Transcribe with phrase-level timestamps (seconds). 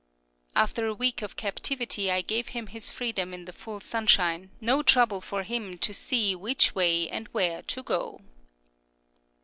[0.55, 4.81] After a week of captivity I gave him his freedom in the full sunshine; no
[4.81, 8.21] trouble for him to see which way and where to go.